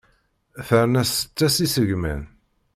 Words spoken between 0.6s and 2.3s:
Terna tseṭṭa s isegman.